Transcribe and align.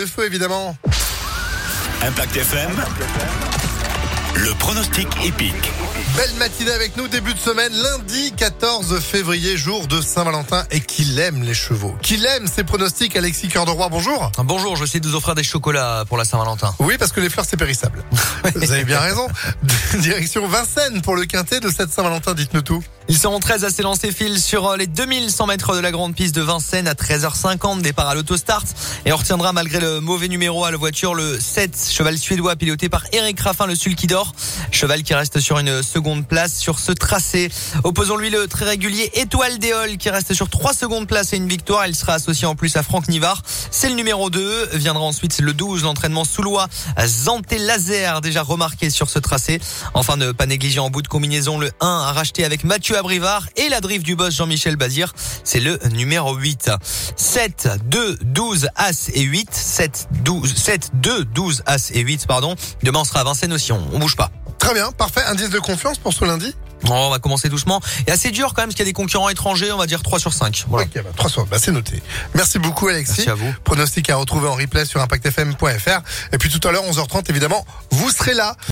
le 0.00 0.06
feu 0.06 0.24
évidemment. 0.24 0.74
Impact 2.02 2.34
FM. 2.34 2.70
Le 4.34 4.54
pronostic 4.54 5.08
épique. 5.26 5.79
Belle 6.16 6.34
matinée 6.38 6.70
avec 6.72 6.96
nous, 6.96 7.08
début 7.08 7.34
de 7.34 7.38
semaine, 7.38 7.72
lundi 7.72 8.32
14 8.36 9.00
février, 9.00 9.56
jour 9.56 9.86
de 9.86 10.00
Saint-Valentin 10.00 10.64
et 10.70 10.80
qu'il 10.80 11.18
aime 11.18 11.42
les 11.42 11.54
chevaux. 11.54 11.94
Qu'il 12.02 12.24
aime 12.26 12.46
ses 12.46 12.64
pronostics, 12.64 13.16
Alexis 13.16 13.48
Cœur 13.48 13.64
de 13.64 13.70
Roi, 13.70 13.88
bonjour. 13.88 14.30
Bonjour, 14.44 14.76
je 14.76 14.84
sais 14.84 15.00
de 15.00 15.08
vous 15.08 15.14
offrir 15.14 15.34
des 15.34 15.42
chocolats 15.42 16.04
pour 16.08 16.16
la 16.16 16.24
Saint-Valentin. 16.24 16.74
Oui, 16.78 16.96
parce 16.98 17.12
que 17.12 17.20
les 17.20 17.30
fleurs 17.30 17.46
c'est 17.48 17.56
périssable. 17.56 18.04
vous 18.54 18.72
avez 18.72 18.84
bien 18.84 19.00
raison. 19.00 19.26
Direction 19.98 20.46
Vincennes 20.46 21.02
pour 21.02 21.16
le 21.16 21.24
quintet 21.24 21.60
de 21.60 21.70
cette 21.70 21.92
Saint-Valentin, 21.92 22.34
dites-nous 22.34 22.62
tout. 22.62 22.82
Ils 23.08 23.18
seront 23.18 23.40
très 23.40 23.64
à 23.64 23.70
s'élancer 23.70 24.12
fil 24.12 24.40
sur 24.40 24.68
euh, 24.68 24.76
les 24.76 24.86
2100 24.86 25.46
mètres 25.46 25.74
de 25.74 25.80
la 25.80 25.90
grande 25.90 26.14
piste 26.14 26.32
de 26.34 26.42
Vincennes 26.42 26.86
à 26.86 26.94
13h50, 26.94 27.80
départ 27.80 28.08
à 28.08 28.14
l'autostart. 28.14 28.62
Et 29.04 29.12
on 29.12 29.16
retiendra 29.16 29.52
malgré 29.52 29.80
le 29.80 30.00
mauvais 30.00 30.28
numéro 30.28 30.64
à 30.64 30.70
la 30.70 30.76
voiture 30.76 31.14
le 31.14 31.40
7, 31.40 31.76
cheval 31.90 32.16
suédois 32.18 32.54
piloté 32.54 32.88
par 32.88 33.02
Eric 33.12 33.40
Raffin, 33.40 33.66
le 33.66 33.74
Sulkidor. 33.74 34.32
Cheval 34.70 35.02
qui 35.02 35.14
reste 35.14 35.40
sur 35.40 35.58
une 35.58 35.79
seconde 35.82 36.26
place 36.26 36.56
sur 36.56 36.78
ce 36.78 36.92
tracé. 36.92 37.50
Opposons-lui 37.84 38.30
le 38.30 38.46
très 38.46 38.64
régulier 38.64 39.10
Étoile 39.14 39.58
d'Éole 39.58 39.96
qui 39.96 40.10
reste 40.10 40.34
sur 40.34 40.48
3 40.48 40.74
secondes 40.74 41.06
place 41.06 41.32
et 41.32 41.36
une 41.36 41.48
victoire. 41.48 41.86
Il 41.86 41.94
sera 41.94 42.14
associé 42.14 42.46
en 42.46 42.54
plus 42.54 42.76
à 42.76 42.82
Franck 42.82 43.08
Nivard. 43.08 43.42
C'est 43.70 43.88
le 43.88 43.94
numéro 43.94 44.30
2. 44.30 44.70
Viendra 44.74 45.04
ensuite 45.04 45.38
le 45.40 45.52
12, 45.52 45.82
l'entraînement 45.82 46.24
soulois 46.24 46.68
Zanté 47.06 47.58
Laser, 47.58 48.20
déjà 48.20 48.42
remarqué 48.42 48.90
sur 48.90 49.08
ce 49.08 49.18
tracé. 49.18 49.60
Enfin, 49.94 50.16
ne 50.16 50.32
pas 50.32 50.46
négliger 50.46 50.80
en 50.80 50.90
bout 50.90 51.02
de 51.02 51.08
combinaison 51.08 51.58
le 51.58 51.70
1 51.80 51.86
à 51.86 52.12
racheter 52.12 52.44
avec 52.44 52.64
Mathieu 52.64 52.96
Abrivard 52.96 53.48
et 53.56 53.68
la 53.68 53.80
drift 53.80 54.04
du 54.04 54.16
boss 54.16 54.34
Jean-Michel 54.34 54.76
Bazir. 54.76 55.12
C'est 55.44 55.60
le 55.60 55.78
numéro 55.92 56.34
8. 56.34 56.70
7, 57.16 57.68
2, 57.86 58.18
12, 58.22 58.68
As 58.76 59.10
et 59.14 59.22
8. 59.22 59.54
7, 59.54 60.08
12, 60.24 60.54
7, 60.54 60.90
2, 60.94 61.24
12, 61.24 61.62
As 61.66 61.90
et 61.92 62.00
8, 62.00 62.26
pardon. 62.26 62.54
Demain, 62.82 63.00
on 63.00 63.04
sera 63.04 63.20
à 63.20 63.24
Vincennes 63.24 63.52
aussi. 63.52 63.72
On, 63.72 63.82
on 63.92 63.98
bouge 63.98 64.16
pas. 64.16 64.30
Très 64.60 64.74
bien, 64.74 64.92
parfait. 64.92 65.22
Indice 65.26 65.50
de 65.50 65.58
confiance 65.58 65.98
pour 65.98 66.12
ce 66.12 66.24
lundi 66.24 66.54
Bon, 66.84 66.94
on 66.94 67.10
va 67.10 67.18
commencer 67.18 67.48
doucement. 67.48 67.80
Et 68.06 68.10
assez 68.10 68.30
dur 68.30 68.54
quand 68.54 68.62
même, 68.62 68.68
parce 68.68 68.76
qu'il 68.76 68.84
y 68.86 68.88
a 68.88 68.90
des 68.90 68.94
concurrents 68.94 69.28
étrangers, 69.28 69.70
on 69.72 69.76
va 69.76 69.86
dire 69.86 70.02
3 70.02 70.18
sur 70.18 70.32
5. 70.32 70.64
Voilà. 70.68 70.86
Ok, 70.86 71.02
bah, 71.02 71.10
3 71.14 71.30
soirs, 71.30 71.46
bah, 71.46 71.58
c'est 71.60 71.72
noté. 71.72 72.02
Merci 72.34 72.58
beaucoup 72.58 72.88
Alexis. 72.88 73.24
Merci 73.26 73.30
à 73.30 73.34
vous. 73.34 73.52
Pronostic 73.64 74.08
à 74.08 74.16
retrouver 74.16 74.48
en 74.48 74.54
replay 74.54 74.84
sur 74.84 75.00
impactfm.fr. 75.00 76.00
Et 76.32 76.38
puis 76.38 76.48
tout 76.48 76.66
à 76.66 76.72
l'heure, 76.72 76.84
11h30, 76.84 77.28
évidemment, 77.28 77.66
vous 77.90 78.10
serez 78.10 78.34
là. 78.34 78.56